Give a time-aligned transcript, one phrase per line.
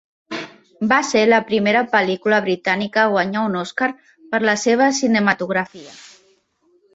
[0.93, 3.91] Va ser la primera pel·lícula britànica a guanyar un Oscar
[4.33, 5.95] per la seva cinematografia.